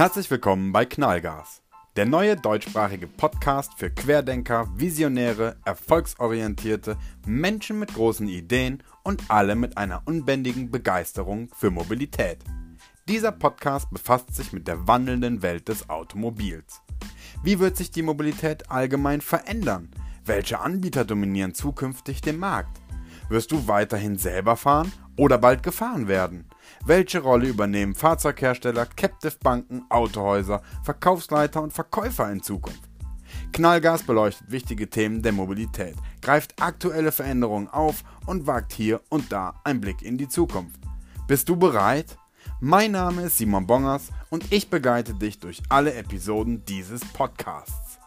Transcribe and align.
Herzlich 0.00 0.30
willkommen 0.30 0.72
bei 0.72 0.86
Knallgas, 0.86 1.60
der 1.94 2.06
neue 2.06 2.34
deutschsprachige 2.34 3.06
Podcast 3.06 3.74
für 3.76 3.90
Querdenker, 3.90 4.66
Visionäre, 4.74 5.56
Erfolgsorientierte, 5.66 6.96
Menschen 7.26 7.78
mit 7.78 7.92
großen 7.92 8.26
Ideen 8.26 8.82
und 9.04 9.22
alle 9.28 9.56
mit 9.56 9.76
einer 9.76 10.00
unbändigen 10.06 10.70
Begeisterung 10.70 11.50
für 11.54 11.70
Mobilität. 11.70 12.38
Dieser 13.08 13.30
Podcast 13.30 13.90
befasst 13.90 14.34
sich 14.34 14.54
mit 14.54 14.68
der 14.68 14.86
wandelnden 14.88 15.42
Welt 15.42 15.68
des 15.68 15.90
Automobils. 15.90 16.80
Wie 17.42 17.58
wird 17.58 17.76
sich 17.76 17.90
die 17.90 18.00
Mobilität 18.00 18.70
allgemein 18.70 19.20
verändern? 19.20 19.90
Welche 20.24 20.60
Anbieter 20.60 21.04
dominieren 21.04 21.52
zukünftig 21.52 22.22
den 22.22 22.38
Markt? 22.38 22.80
Wirst 23.30 23.52
du 23.52 23.68
weiterhin 23.68 24.18
selber 24.18 24.56
fahren 24.56 24.92
oder 25.16 25.38
bald 25.38 25.62
gefahren 25.62 26.08
werden? 26.08 26.46
Welche 26.84 27.20
Rolle 27.20 27.46
übernehmen 27.46 27.94
Fahrzeughersteller, 27.94 28.86
Captive 28.86 29.36
Banken, 29.40 29.84
Autohäuser, 29.88 30.62
Verkaufsleiter 30.82 31.62
und 31.62 31.72
Verkäufer 31.72 32.30
in 32.32 32.42
Zukunft? 32.42 32.90
Knallgas 33.52 34.02
beleuchtet 34.02 34.50
wichtige 34.50 34.90
Themen 34.90 35.22
der 35.22 35.30
Mobilität, 35.30 35.94
greift 36.20 36.60
aktuelle 36.60 37.12
Veränderungen 37.12 37.68
auf 37.68 38.02
und 38.26 38.48
wagt 38.48 38.72
hier 38.72 39.00
und 39.10 39.30
da 39.30 39.54
einen 39.62 39.80
Blick 39.80 40.02
in 40.02 40.18
die 40.18 40.28
Zukunft. 40.28 40.80
Bist 41.28 41.48
du 41.48 41.54
bereit? 41.54 42.18
Mein 42.58 42.90
Name 42.90 43.22
ist 43.22 43.38
Simon 43.38 43.64
Bongers 43.64 44.08
und 44.30 44.52
ich 44.52 44.70
begleite 44.70 45.14
dich 45.14 45.38
durch 45.38 45.62
alle 45.68 45.94
Episoden 45.94 46.64
dieses 46.64 47.04
Podcasts. 47.12 48.00